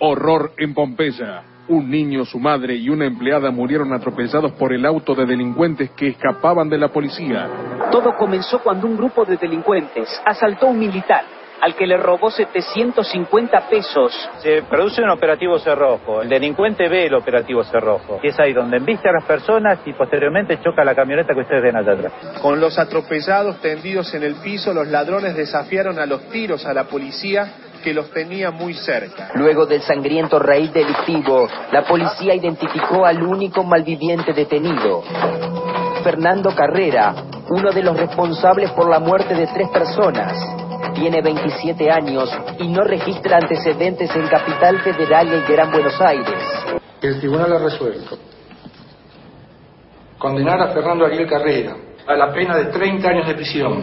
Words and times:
Horror 0.00 0.52
en 0.58 0.74
Pompeya. 0.74 1.42
Un 1.68 1.90
niño, 1.90 2.24
su 2.24 2.38
madre 2.38 2.76
y 2.76 2.88
una 2.88 3.04
empleada 3.04 3.50
murieron 3.50 3.92
atropellados 3.92 4.52
por 4.52 4.72
el 4.72 4.86
auto 4.86 5.14
de 5.14 5.26
delincuentes 5.26 5.90
que 5.90 6.08
escapaban 6.08 6.68
de 6.68 6.78
la 6.78 6.88
policía. 6.88 7.46
Todo 7.90 8.16
comenzó 8.16 8.60
cuando 8.60 8.86
un 8.86 8.96
grupo 8.96 9.24
de 9.24 9.36
delincuentes 9.36 10.08
asaltó 10.24 10.66
a 10.66 10.70
un 10.70 10.78
militar 10.78 11.24
al 11.60 11.74
que 11.74 11.86
le 11.86 11.96
robó 11.96 12.30
750 12.30 13.68
pesos. 13.68 14.30
Se 14.38 14.62
produce 14.62 15.02
un 15.02 15.10
operativo 15.10 15.58
cerrojo. 15.58 16.22
El 16.22 16.28
delincuente 16.28 16.88
ve 16.88 17.06
el 17.06 17.14
operativo 17.14 17.64
cerrojo. 17.64 18.20
Y 18.22 18.28
es 18.28 18.38
ahí 18.38 18.52
donde 18.52 18.76
embiste 18.76 19.08
a 19.08 19.12
las 19.12 19.24
personas 19.24 19.80
y 19.84 19.92
posteriormente 19.92 20.60
choca 20.62 20.84
la 20.84 20.94
camioneta 20.94 21.34
que 21.34 21.40
ustedes 21.40 21.62
ven 21.62 21.76
allá 21.76 21.92
atrás. 21.92 22.12
Con 22.40 22.60
los 22.60 22.78
atropellados 22.78 23.60
tendidos 23.60 24.14
en 24.14 24.22
el 24.22 24.36
piso, 24.36 24.72
los 24.72 24.88
ladrones 24.88 25.36
desafiaron 25.36 25.98
a 25.98 26.06
los 26.06 26.28
tiros 26.30 26.64
a 26.66 26.72
la 26.72 26.84
policía 26.84 27.52
que 27.88 27.94
los 27.94 28.10
tenía 28.10 28.50
muy 28.50 28.74
cerca. 28.74 29.30
Luego 29.32 29.64
del 29.64 29.80
sangriento 29.80 30.38
raíz 30.38 30.70
delictivo, 30.74 31.48
la 31.72 31.84
policía 31.84 32.34
identificó 32.34 33.06
al 33.06 33.22
único 33.22 33.64
malviviente 33.64 34.34
detenido. 34.34 35.02
Fernando 36.04 36.54
Carrera, 36.54 37.14
uno 37.48 37.70
de 37.72 37.82
los 37.82 37.96
responsables 37.96 38.72
por 38.72 38.90
la 38.90 38.98
muerte 39.00 39.34
de 39.34 39.46
tres 39.46 39.70
personas. 39.70 40.34
Tiene 40.94 41.22
27 41.22 41.90
años 41.90 42.30
y 42.58 42.68
no 42.68 42.84
registra 42.84 43.38
antecedentes 43.38 44.14
en 44.14 44.28
Capital 44.28 44.82
Federal 44.82 45.26
y 45.32 45.50
Gran 45.50 45.70
Buenos 45.70 45.98
Aires. 45.98 46.42
El 47.00 47.18
tribunal 47.20 47.54
ha 47.54 47.58
resuelto 47.58 48.18
condenar 50.18 50.60
a 50.60 50.74
Fernando 50.74 51.06
Ariel 51.06 51.26
Carrera 51.26 51.74
a 52.06 52.14
la 52.14 52.34
pena 52.34 52.54
de 52.54 52.66
30 52.66 53.08
años 53.08 53.26
de 53.28 53.34
prisión. 53.34 53.82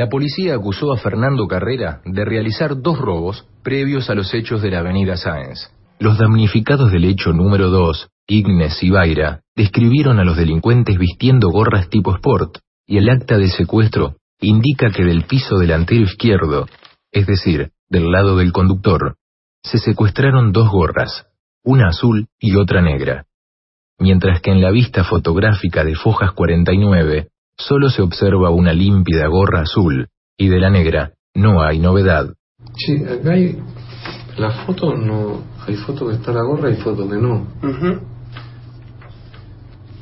La 0.00 0.08
policía 0.08 0.54
acusó 0.54 0.94
a 0.94 0.96
Fernando 0.96 1.46
Carrera 1.46 2.00
de 2.06 2.24
realizar 2.24 2.80
dos 2.80 2.98
robos 2.98 3.46
previos 3.62 4.08
a 4.08 4.14
los 4.14 4.32
hechos 4.32 4.62
de 4.62 4.70
la 4.70 4.78
avenida 4.78 5.16
Sáenz. 5.16 5.70
Los 5.98 6.16
damnificados 6.16 6.90
del 6.90 7.04
hecho 7.04 7.34
número 7.34 7.68
2, 7.68 8.08
Ignes 8.26 8.82
y 8.82 8.88
Baira, 8.88 9.42
describieron 9.54 10.18
a 10.18 10.24
los 10.24 10.38
delincuentes 10.38 10.96
vistiendo 10.96 11.50
gorras 11.50 11.90
tipo 11.90 12.14
sport, 12.14 12.60
y 12.86 12.96
el 12.96 13.10
acta 13.10 13.36
de 13.36 13.48
secuestro 13.48 14.16
indica 14.40 14.90
que 14.90 15.04
del 15.04 15.24
piso 15.24 15.58
delantero 15.58 16.04
izquierdo, 16.04 16.66
es 17.12 17.26
decir, 17.26 17.72
del 17.90 18.10
lado 18.10 18.38
del 18.38 18.52
conductor, 18.52 19.16
se 19.62 19.76
secuestraron 19.76 20.52
dos 20.52 20.70
gorras, 20.70 21.26
una 21.62 21.88
azul 21.88 22.28
y 22.38 22.56
otra 22.56 22.80
negra. 22.80 23.26
Mientras 24.00 24.40
que 24.40 24.50
en 24.50 24.62
la 24.62 24.70
vista 24.70 25.04
fotográfica 25.04 25.84
de 25.84 25.94
Fojas 25.94 26.32
49 26.32 27.28
solo 27.58 27.90
se 27.90 28.00
observa 28.00 28.48
una 28.48 28.72
límpida 28.72 29.26
gorra 29.26 29.60
azul 29.60 30.08
y 30.38 30.48
de 30.48 30.58
la 30.58 30.70
negra 30.70 31.12
no 31.34 31.62
hay 31.62 31.78
novedad. 31.78 32.32
Sí, 32.74 33.04
acá 33.04 33.32
hay 33.32 33.58
la 34.38 34.64
foto 34.64 34.94
no 34.96 35.42
hay 35.66 35.76
foto 35.76 36.08
que 36.08 36.14
está 36.14 36.32
la 36.32 36.42
gorra 36.42 36.70
y 36.70 36.76
foto 36.76 37.06
que 37.06 37.16
no. 37.16 37.46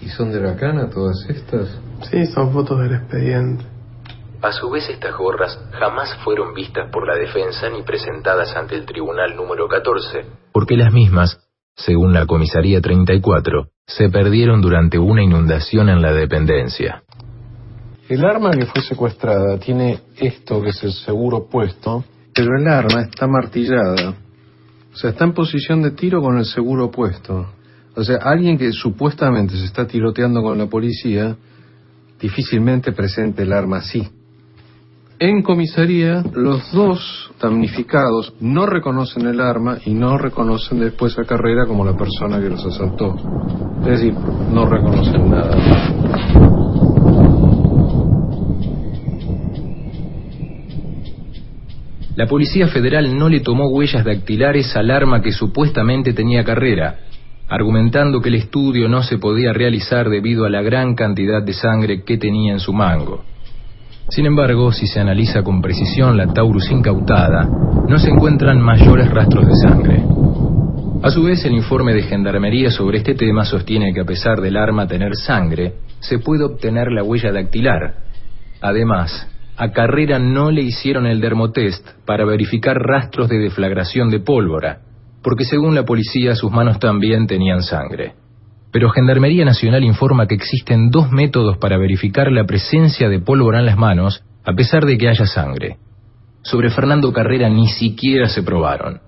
¿Y 0.01 0.09
son 0.11 0.31
de 0.31 0.41
la 0.41 0.55
cana 0.55 0.89
todas 0.89 1.27
estas? 1.29 1.81
Sí, 2.09 2.25
son 2.27 2.53
fotos 2.53 2.79
del 2.79 2.95
expediente. 2.95 3.65
A 4.41 4.53
su 4.53 4.71
vez 4.71 4.89
estas 4.89 5.17
gorras 5.17 5.59
jamás 5.73 6.17
fueron 6.23 6.55
vistas 6.55 6.89
por 6.93 7.05
la 7.05 7.17
defensa 7.17 7.69
ni 7.69 7.83
presentadas 7.83 8.55
ante 8.55 8.77
el 8.77 8.87
tribunal 8.87 9.35
número 9.35 9.67
14, 9.67 10.25
porque 10.53 10.77
las 10.77 10.93
mismas, 10.93 11.48
según 11.79 12.13
la 12.13 12.27
comisaría 12.27 12.81
34, 12.81 13.69
se 13.87 14.11
perdieron 14.11 14.61
durante 14.61 14.99
una 14.99 15.23
inundación 15.23 15.89
en 15.89 16.03
la 16.03 16.13
dependencia. 16.13 17.03
El 18.09 18.25
arma 18.25 18.51
que 18.51 18.67
fue 18.67 18.83
secuestrada 18.83 19.59
tiene 19.59 20.01
esto 20.17 20.61
que 20.61 20.71
es 20.71 20.83
el 20.83 20.93
seguro 20.93 21.49
puesto, 21.49 22.05
pero 22.35 22.59
el 22.59 22.67
arma 22.67 23.03
está 23.03 23.27
martillada. 23.27 24.15
O 24.93 24.97
sea, 24.97 25.11
está 25.11 25.25
en 25.25 25.35
posición 25.35 25.83
de 25.83 25.93
tiro 25.93 26.21
con 26.21 26.39
el 26.39 26.45
seguro 26.45 26.91
puesto. 26.91 27.47
O 27.95 28.03
sea, 28.03 28.17
alguien 28.23 28.59
que 28.59 28.73
supuestamente 28.73 29.57
se 29.57 29.65
está 29.65 29.87
tiroteando 29.87 30.43
con 30.43 30.59
la 30.59 30.67
policía, 30.67 31.37
difícilmente 32.21 32.93
presente 32.93 33.43
el 33.43 33.53
arma 33.53 33.79
así. 33.79 34.09
En 35.21 35.43
comisaría, 35.43 36.23
los 36.33 36.71
dos 36.71 37.33
damnificados 37.43 38.35
no 38.39 38.67
reconocen 38.67 39.27
el 39.27 39.41
arma 39.41 39.79
y 39.85 39.93
no 39.93 40.17
reconocen 40.17 40.79
después 40.79 41.19
a 41.19 41.25
Carrera 41.25 41.67
como 41.67 41.85
la 41.85 41.97
persona 41.97 42.39
que 42.39 42.49
los 42.49 42.65
asaltó. 42.65 43.17
Es 43.81 44.01
decir, 44.01 44.15
no 44.15 44.65
reconocen 44.67 45.29
nada. 45.29 45.57
La 52.15 52.27
Policía 52.29 52.69
Federal 52.69 53.19
no 53.19 53.29
le 53.29 53.41
tomó 53.41 53.67
huellas 53.71 54.05
dactilares 54.05 54.77
al 54.77 54.89
arma 54.93 55.21
que 55.21 55.33
supuestamente 55.33 56.13
tenía 56.13 56.45
Carrera, 56.45 57.01
argumentando 57.49 58.21
que 58.21 58.29
el 58.29 58.37
estudio 58.37 58.89
no 58.89 59.03
se 59.03 59.19
podía 59.19 59.53
realizar 59.53 60.09
debido 60.11 60.45
a 60.45 60.51
la 60.51 60.63
gran 60.63 60.95
cantidad 60.95 61.43
de 61.43 61.55
sangre 61.55 62.05
que 62.05 62.19
tenía 62.19 62.53
en 62.53 62.61
su 62.61 62.73
mango. 62.73 63.25
Sin 64.11 64.25
embargo, 64.25 64.73
si 64.73 64.87
se 64.87 65.01
analiza 65.01 65.43
con 65.43 65.61
precisión 65.61 66.17
la 66.17 66.27
Taurus 66.33 66.71
incautada, 66.71 67.45
no 67.89 67.99
se 67.99 68.11
encuentran 68.11 68.61
mayores 68.61 69.11
rastros 69.11 69.47
de 69.47 69.55
sangre. 69.55 70.03
A 71.03 71.11
su 71.11 71.23
vez, 71.23 71.45
el 71.45 71.53
informe 71.53 71.93
de 71.93 72.03
Gendarmería 72.03 72.71
sobre 72.71 72.99
este 72.99 73.15
tema 73.15 73.45
sostiene 73.45 73.93
que 73.93 74.01
a 74.01 74.07
pesar 74.07 74.41
del 74.41 74.57
arma 74.57 74.87
tener 74.87 75.15
sangre, 75.15 75.75
se 76.01 76.19
puede 76.19 76.45
obtener 76.45 76.91
la 76.91 77.03
huella 77.03 77.33
dactilar. 77.33 77.97
Además, 78.63 79.29
a 79.57 79.73
Carrera 79.73 80.19
no 80.19 80.51
le 80.51 80.63
hicieron 80.63 81.07
el 81.07 81.21
dermotest 81.21 81.87
para 82.07 82.25
verificar 82.25 82.79
rastros 82.79 83.29
de 83.29 83.39
deflagración 83.39 84.09
de 84.09 84.21
pólvora, 84.21 84.79
porque 85.23 85.45
según 85.45 85.75
la 85.75 85.85
policía 85.85 86.35
sus 86.35 86.51
manos 86.51 86.79
también 86.79 87.27
tenían 87.27 87.63
sangre. 87.63 88.15
Pero 88.71 88.91
Gendarmería 88.91 89.45
Nacional 89.45 89.83
informa 89.85 90.27
que 90.27 90.35
existen 90.35 90.91
dos 90.91 91.11
métodos 91.11 91.57
para 91.59 91.79
verificar 91.79 92.31
la 92.31 92.45
presencia 92.45 93.09
de 93.09 93.21
pólvora 93.21 93.61
en 93.61 93.67
las 93.67 93.79
manos, 93.79 94.23
a 94.45 94.53
pesar 94.53 94.85
de 94.85 94.99
que 94.99 95.09
haya 95.09 95.27
sangre. 95.27 95.79
Sobre 96.43 96.71
Fernando 96.71 97.13
Carrera 97.13 97.49
ni 97.49 97.69
siquiera 97.69 98.29
se 98.29 98.43
probaron. 98.43 99.01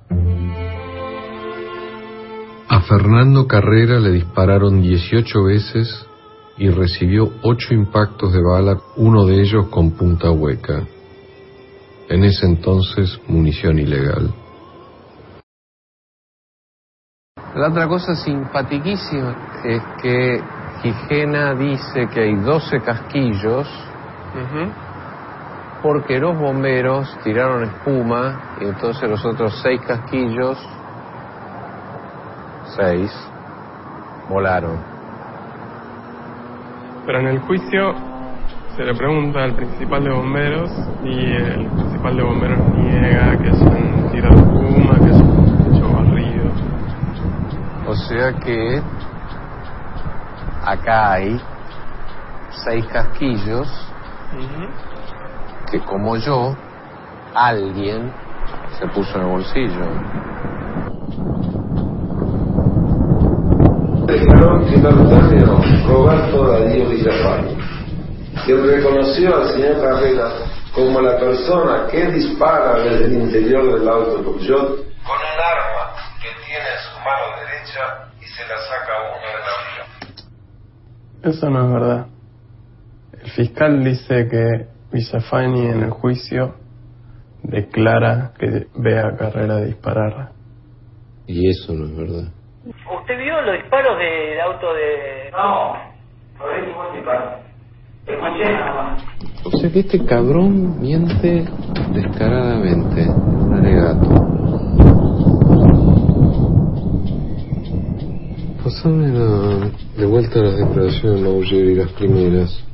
A 2.69 2.81
Fernando 2.83 3.47
Carrera 3.47 3.99
le 3.99 4.13
dispararon 4.13 4.81
18 4.81 5.45
veces 5.45 6.07
y 6.57 6.69
recibió 6.69 7.33
ocho 7.43 7.75
impactos 7.75 8.33
de 8.33 8.41
bala, 8.43 8.79
uno 8.97 9.27
de 9.27 9.41
ellos 9.41 9.69
con 9.69 9.93
punta 9.93 10.31
hueca. 10.31 10.87
En 12.09 12.25
ese 12.25 12.47
entonces, 12.47 13.21
munición 13.27 13.79
ilegal. 13.79 14.33
La 17.55 17.69
otra 17.69 17.89
cosa 17.89 18.15
simpatiquísima 18.15 19.35
es 19.65 19.83
que 20.01 20.41
Gijena 20.83 21.55
dice 21.55 22.07
que 22.09 22.21
hay 22.21 22.35
12 22.37 22.81
casquillos 22.81 23.69
porque 25.83 26.19
los 26.19 26.39
bomberos 26.39 27.19
tiraron 27.25 27.65
espuma 27.65 28.57
y 28.61 28.65
entonces 28.65 29.09
los 29.09 29.25
otros 29.25 29.59
seis 29.63 29.81
casquillos, 29.87 30.59
seis, 32.77 33.11
volaron. 34.29 34.79
Pero 37.07 37.21
en 37.21 37.27
el 37.29 37.39
juicio 37.41 37.95
se 38.77 38.85
le 38.85 38.95
pregunta 38.95 39.43
al 39.43 39.55
principal 39.55 40.05
de 40.05 40.11
bomberos 40.11 40.71
y 41.03 41.33
el 41.33 41.67
principal 41.67 42.17
de 42.17 42.23
bomberos 42.23 42.59
niega 42.77 43.37
que 43.39 43.49
es 43.49 43.61
un 43.61 44.11
tiro 44.13 44.29
de 44.29 44.37
espuma, 44.37 44.95
que 44.99 45.11
barrido. 45.11 45.30
O 47.91 47.97
sea 47.97 48.33
que 48.35 48.81
acá 50.65 51.15
hay 51.15 51.41
seis 52.65 52.87
casquillos 52.87 53.67
que 55.73 55.81
como 55.81 56.17
yo, 56.19 56.55
alguien 57.35 58.13
se 58.79 58.87
puso 58.87 59.17
en 59.17 59.23
el 59.23 59.27
bolsillo. 59.27 59.87
Dejaron 64.07 64.69
en 64.69 65.89
Roberto 65.89 66.47
Darío 66.47 66.91
Villafani, 66.91 67.59
quien 68.45 68.67
reconoció 68.69 69.37
al 69.37 69.49
señor 69.49 69.83
Carrera 69.83 70.29
como 70.77 71.01
la 71.01 71.19
persona 71.19 71.89
que 71.91 72.07
dispara 72.07 72.79
desde 72.79 73.07
el 73.07 73.15
interior 73.15 73.81
del 73.81 73.89
auto 73.89 74.23
Peugeot 74.23 74.77
con 75.03 75.17
un 75.19 75.41
arma 75.43 75.93
que 76.23 76.29
tiene 76.47 76.69
en 76.71 76.79
su 76.79 76.99
mano 77.01 77.50
derecha 77.61 78.11
y 78.21 78.25
se 78.25 78.43
la 78.43 78.59
saca 78.59 78.93
a 78.97 79.03
uno 79.03 79.27
de 79.27 79.41
la 79.47 79.55
vida. 79.69 79.85
Eso 81.31 81.51
no 81.51 81.67
es 81.67 81.73
verdad. 81.73 82.07
El 83.23 83.31
fiscal 83.33 83.85
dice 83.85 84.29
que 84.29 84.67
Villafani 84.93 85.67
en 85.67 85.83
el 85.83 85.91
juicio 85.91 86.55
declara 87.43 88.33
que 88.39 88.67
ve 88.75 88.99
a 88.99 89.17
Carrera 89.17 89.59
disparar. 89.59 90.31
Y 91.27 91.49
eso 91.49 91.73
no 91.75 91.87
es 91.87 91.97
verdad. 91.97 92.33
¿Usted 92.65 93.19
vio 93.19 93.41
los 93.43 93.55
disparos 93.63 93.99
del 93.99 94.41
auto 94.41 94.75
de.? 94.75 95.31
No, 95.33 95.75
no 96.39 96.49
vi 96.49 96.67
ningún 96.67 96.95
disparo. 96.95 97.51
O 99.45 99.51
sea 99.59 99.71
que 99.71 99.81
este 99.81 100.05
cabrón 100.05 100.81
miente 100.81 101.45
descaradamente. 101.93 103.09
Un 103.09 103.55
Pasame 108.81 109.09
la- 109.13 109.69
de 109.95 110.07
vuelta 110.07 110.41
las 110.41 110.57
declaraciones 110.57 111.21
de 111.21 111.29
Mauger 111.29 111.65
y 111.67 111.75
las 111.75 111.93
primeras. 111.93 112.65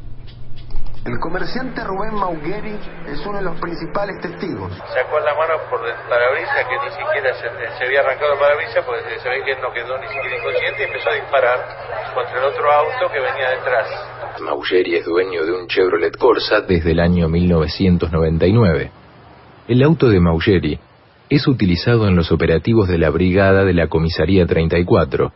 El 1.05 1.19
comerciante 1.19 1.83
Rubén 1.83 2.15
Maugueri 2.15 2.79
es 3.11 3.27
uno 3.27 3.39
de 3.39 3.45
los 3.45 3.59
principales 3.59 4.15
testigos. 4.23 4.71
Sacó 4.95 5.19
la 5.19 5.35
mano 5.35 5.55
por 5.69 5.83
el 5.83 5.95
parabrisas 6.09 6.63
que 6.63 6.79
ni 6.79 6.91
siquiera 6.95 7.35
se, 7.35 7.79
se 7.79 7.85
había 7.87 8.01
arrancado 8.07 8.35
el 8.35 8.39
parabrisas 8.39 8.85
porque 8.87 9.03
se 9.19 9.29
ve 9.29 9.43
que 9.47 9.59
no 9.61 9.73
quedó 9.75 9.99
ni 9.99 10.07
siquiera 10.07 10.39
inconsciente 10.39 10.79
y 10.79 10.87
empezó 10.87 11.11
a 11.11 11.15
disparar 11.15 11.59
contra 12.15 12.39
el 12.39 12.45
otro 12.55 12.71
auto 12.71 13.13
que 13.13 13.19
venía 13.19 13.51
detrás. 13.51 13.89
Mauggeri 14.47 14.95
es 14.95 15.05
dueño 15.07 15.45
de 15.45 15.53
un 15.59 15.67
Chevrolet 15.67 16.17
Corsa 16.17 16.61
desde 16.61 16.93
el 16.93 17.01
año 17.01 17.29
1999. 17.29 18.93
El 19.67 19.83
auto 19.83 20.09
de 20.09 20.21
Mauggeri 20.21 20.79
es 21.31 21.49
utilizado 21.49 22.07
en 22.07 22.15
los 22.15 22.31
operativos 22.31 22.87
de 22.87 22.99
la 22.99 23.11
brigada 23.11 23.65
de 23.65 23.75
la 23.75 23.89
Comisaría 23.89 24.47
34 24.47 25.33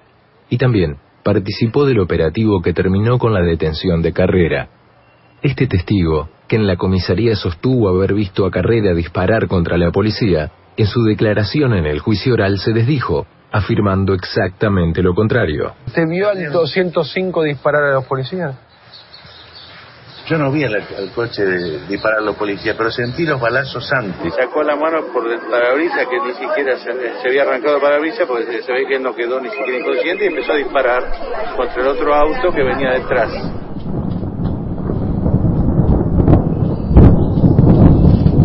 y 0.51 0.59
también 0.59 0.99
participó 1.23 1.87
del 1.87 2.01
operativo 2.01 2.61
que 2.61 2.73
terminó 2.73 3.19
con 3.19 3.33
la 3.33 3.41
detención 3.41 4.03
de 4.03 4.13
Carrera. 4.13 4.69
Este 5.43 5.67
testigo, 5.67 6.29
que 6.49 6.57
en 6.57 6.67
la 6.67 6.77
comisaría 6.77 7.37
sostuvo 7.37 7.89
haber 7.89 8.13
visto 8.13 8.45
a 8.45 8.51
Carrera 8.51 8.93
disparar 8.93 9.47
contra 9.47 9.79
la 9.79 9.91
policía, 9.91 10.51
en 10.77 10.87
su 10.87 11.03
declaración 11.05 11.75
en 11.75 11.87
el 11.87 12.01
juicio 12.01 12.35
oral 12.35 12.59
se 12.59 12.73
desdijo, 12.73 13.27
afirmando 13.53 14.15
exactamente 14.15 15.03
lo 15.03 15.15
contrario. 15.15 15.73
¿Usted 15.87 16.07
vio 16.09 16.29
al 16.29 16.53
205 16.53 17.43
disparar 17.45 17.85
a 17.85 17.95
los 17.95 18.05
policías? 18.05 18.57
Yo 20.31 20.39
no 20.39 20.53
vi 20.53 20.63
al, 20.63 20.77
al 20.77 21.11
coche 21.13 21.45
de- 21.45 21.87
disparar 21.89 22.21
a 22.21 22.23
los 22.23 22.37
policías, 22.37 22.77
pero 22.77 22.89
sentí 22.93 23.27
los 23.27 23.41
balazos 23.41 23.91
antes. 23.93 24.33
Sacó 24.33 24.63
la 24.63 24.77
mano 24.77 25.05
por 25.13 25.29
el 25.29 25.41
parabrisas 25.41 26.07
que 26.07 26.21
ni 26.21 26.33
siquiera 26.35 26.79
se, 26.79 26.93
se 27.21 27.29
había 27.29 27.43
arrancado 27.43 27.75
el 27.77 27.83
parabrisas 27.83 28.29
porque 28.29 28.45
se, 28.45 28.63
se 28.63 28.73
ve 28.73 28.87
que 28.87 29.01
no 29.01 29.13
quedó 29.13 29.41
ni 29.41 29.51
siquiera 29.51 29.79
inconsciente 29.81 30.25
y 30.25 30.29
empezó 30.29 30.53
a 30.53 30.57
disparar 30.57 31.03
contra 31.57 31.83
el 31.83 31.89
otro 31.89 32.15
auto 32.15 32.53
que 32.53 32.63
venía 32.63 32.91
detrás. 32.93 33.33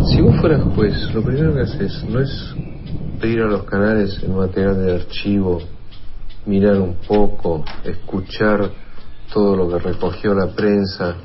Si 0.09 0.21
vos 0.21 0.35
fueras 0.39 0.61
juez, 0.75 1.13
lo 1.13 1.21
primero 1.21 1.53
que 1.53 1.61
haces 1.61 2.03
no 2.09 2.19
es 2.19 2.55
pedir 3.21 3.41
a 3.41 3.45
los 3.47 3.63
canales 3.65 4.21
el 4.23 4.29
material 4.31 4.85
de 4.85 4.95
archivo, 4.95 5.61
mirar 6.47 6.77
un 6.79 6.95
poco, 7.07 7.63
escuchar 7.83 8.71
todo 9.31 9.55
lo 9.55 9.69
que 9.69 9.79
recogió 9.79 10.33
la 10.33 10.47
prensa. 10.47 11.15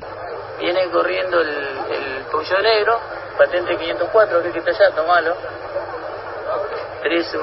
Viene 0.61 0.89
corriendo 0.91 1.41
el, 1.41 1.49
el 1.49 2.25
Peugeot 2.29 2.61
negro, 2.61 2.99
patente 3.35 3.75
504, 3.77 4.43
que 4.43 4.51
que 4.51 4.59
está 4.59 4.71
allá, 4.71 4.95
tomalo. 4.95 5.35
Tres, 7.01 7.35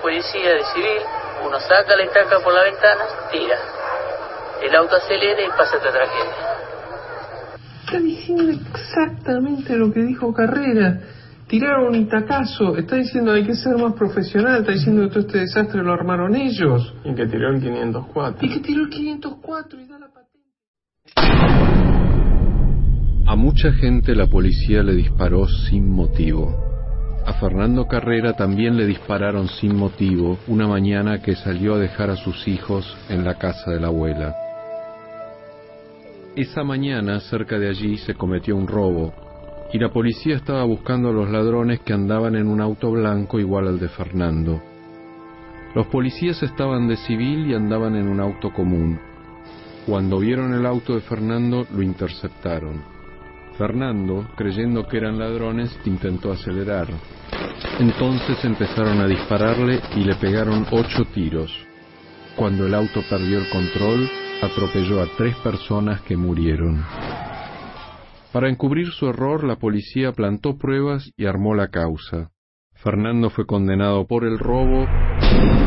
policías 0.00 0.54
de 0.54 0.64
civil, 0.72 1.02
uno 1.44 1.60
saca 1.60 1.94
la 1.94 2.04
estaca 2.04 2.40
por 2.40 2.54
la 2.54 2.62
ventana, 2.62 3.04
tira. 3.30 3.58
El 4.62 4.74
auto 4.76 4.96
acelera 4.96 5.42
y 5.42 5.48
pasa 5.48 5.76
esta 5.76 5.90
tragedia. 5.90 6.34
Está 7.84 7.98
diciendo 7.98 8.50
exactamente 8.50 9.76
lo 9.76 9.92
que 9.92 10.00
dijo 10.00 10.32
Carrera. 10.32 11.00
Tiraron 11.46 11.88
un 11.88 11.96
itacazo. 11.96 12.78
Está 12.78 12.96
diciendo 12.96 13.32
hay 13.32 13.44
que 13.44 13.54
ser 13.54 13.76
más 13.76 13.92
profesional. 13.92 14.60
Está 14.60 14.72
diciendo 14.72 15.02
que 15.02 15.08
todo 15.08 15.20
este 15.20 15.40
desastre 15.40 15.82
lo 15.82 15.92
armaron 15.92 16.34
ellos. 16.34 16.94
Y 17.04 17.14
que 17.14 17.26
tiró 17.26 17.50
el 17.50 17.60
504. 17.60 18.46
Y 18.46 18.54
que 18.54 18.60
tiró 18.60 18.84
el 18.84 18.88
504 18.88 19.80
y 19.80 19.86
da 19.86 19.98
la 19.98 20.08
A 23.34 23.36
mucha 23.36 23.72
gente 23.72 24.14
la 24.14 24.28
policía 24.28 24.84
le 24.84 24.94
disparó 24.94 25.48
sin 25.48 25.90
motivo. 25.90 26.54
A 27.26 27.32
Fernando 27.32 27.88
Carrera 27.88 28.34
también 28.34 28.76
le 28.76 28.86
dispararon 28.86 29.48
sin 29.48 29.74
motivo 29.74 30.38
una 30.46 30.68
mañana 30.68 31.20
que 31.20 31.34
salió 31.34 31.74
a 31.74 31.80
dejar 31.80 32.10
a 32.10 32.16
sus 32.16 32.46
hijos 32.46 32.96
en 33.08 33.24
la 33.24 33.34
casa 33.34 33.72
de 33.72 33.80
la 33.80 33.88
abuela. 33.88 34.36
Esa 36.36 36.62
mañana, 36.62 37.18
cerca 37.18 37.58
de 37.58 37.68
allí, 37.68 37.96
se 37.96 38.14
cometió 38.14 38.54
un 38.54 38.68
robo 38.68 39.12
y 39.72 39.80
la 39.80 39.92
policía 39.92 40.36
estaba 40.36 40.62
buscando 40.62 41.08
a 41.08 41.12
los 41.12 41.28
ladrones 41.28 41.80
que 41.80 41.92
andaban 41.92 42.36
en 42.36 42.46
un 42.46 42.60
auto 42.60 42.92
blanco 42.92 43.40
igual 43.40 43.66
al 43.66 43.80
de 43.80 43.88
Fernando. 43.88 44.62
Los 45.74 45.88
policías 45.88 46.40
estaban 46.44 46.86
de 46.86 46.98
civil 46.98 47.50
y 47.50 47.54
andaban 47.54 47.96
en 47.96 48.06
un 48.06 48.20
auto 48.20 48.52
común. 48.52 49.00
Cuando 49.86 50.20
vieron 50.20 50.54
el 50.54 50.64
auto 50.64 50.94
de 50.94 51.00
Fernando, 51.00 51.66
lo 51.74 51.82
interceptaron. 51.82 52.93
Fernando, 53.56 54.26
creyendo 54.36 54.86
que 54.86 54.96
eran 54.96 55.18
ladrones, 55.18 55.78
intentó 55.84 56.32
acelerar. 56.32 56.88
Entonces 57.78 58.44
empezaron 58.44 59.00
a 59.00 59.06
dispararle 59.06 59.80
y 59.96 60.04
le 60.04 60.14
pegaron 60.16 60.66
ocho 60.70 61.04
tiros. 61.14 61.52
Cuando 62.36 62.66
el 62.66 62.74
auto 62.74 63.02
perdió 63.08 63.38
el 63.38 63.48
control, 63.48 64.08
atropelló 64.42 65.00
a 65.00 65.06
tres 65.16 65.36
personas 65.36 66.00
que 66.02 66.16
murieron. 66.16 66.84
Para 68.32 68.50
encubrir 68.50 68.88
su 68.88 69.06
error, 69.06 69.44
la 69.44 69.56
policía 69.56 70.10
plantó 70.10 70.58
pruebas 70.58 71.12
y 71.16 71.26
armó 71.26 71.54
la 71.54 71.68
causa. 71.68 72.30
Fernando 72.74 73.30
fue 73.30 73.46
condenado 73.46 74.06
por 74.06 74.24
el 74.24 74.38
robo 74.38 74.84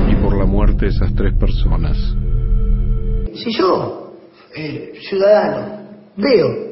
y 0.09 0.15
por 0.15 0.37
la 0.37 0.45
muerte 0.45 0.85
de 0.85 0.91
esas 0.91 1.15
tres 1.15 1.33
personas. 1.35 1.97
Si 3.33 3.57
yo, 3.57 4.13
eh, 4.53 4.93
ciudadano, 4.99 5.87
veo 6.17 6.66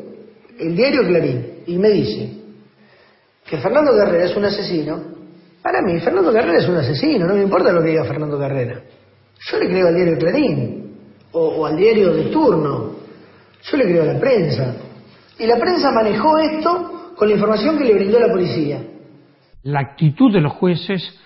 el 0.59 0.75
diario 0.75 1.03
Clarín 1.03 1.63
y 1.67 1.77
me 1.77 1.89
dice 1.89 2.29
que 3.45 3.57
Fernando 3.57 3.91
Carrera 3.95 4.25
es 4.25 4.35
un 4.35 4.45
asesino, 4.45 5.03
para 5.61 5.81
mí 5.81 5.99
Fernando 5.99 6.31
Carrera 6.31 6.59
es 6.59 6.67
un 6.67 6.77
asesino, 6.77 7.27
no 7.27 7.35
me 7.35 7.43
importa 7.43 7.71
lo 7.71 7.81
que 7.81 7.89
diga 7.89 8.05
Fernando 8.05 8.37
Carrera. 8.37 8.81
Yo 9.39 9.59
le 9.59 9.67
creo 9.67 9.87
al 9.87 9.95
diario 9.95 10.17
Clarín 10.17 10.97
o, 11.31 11.39
o 11.39 11.65
al 11.65 11.75
diario 11.75 12.13
de 12.13 12.23
turno, 12.25 12.95
yo 13.63 13.77
le 13.77 13.83
creo 13.85 14.03
a 14.03 14.13
la 14.13 14.19
prensa. 14.19 14.75
Y 15.37 15.45
la 15.45 15.57
prensa 15.57 15.91
manejó 15.91 16.37
esto 16.37 17.13
con 17.15 17.27
la 17.27 17.33
información 17.33 17.77
que 17.77 17.85
le 17.85 17.93
brindó 17.93 18.19
la 18.19 18.31
policía. 18.31 18.81
La 19.63 19.79
actitud 19.79 20.31
de 20.31 20.41
los 20.41 20.53
jueces 20.53 21.19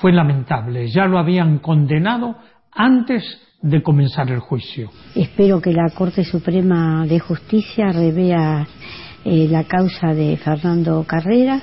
fue 0.00 0.12
lamentable. 0.12 0.88
Ya 0.88 1.06
lo 1.06 1.18
habían 1.18 1.58
condenado 1.58 2.36
antes 2.76 3.40
de 3.62 3.82
comenzar 3.82 4.30
el 4.30 4.40
juicio. 4.40 4.90
Espero 5.14 5.60
que 5.60 5.72
la 5.72 5.90
Corte 5.90 6.24
Suprema 6.24 7.04
de 7.06 7.18
Justicia 7.18 7.90
revea 7.90 8.66
eh, 9.24 9.48
la 9.50 9.64
causa 9.64 10.08
de 10.08 10.36
Fernando 10.36 11.04
Carrera. 11.04 11.60